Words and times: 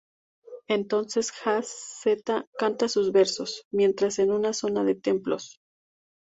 Entonces 0.67 1.29
Jay-Z 1.31 2.15
canta 2.57 2.87
sus 2.89 3.11
versos, 3.11 3.67
mientras 3.71 4.17
en 4.17 4.31
una 4.31 4.51
zona 4.51 4.83
de 4.83 4.95
templos. 4.95 5.61